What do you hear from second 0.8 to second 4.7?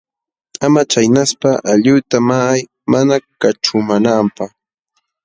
chaynaspa allquyta maqay mana kaćhumaananpaq.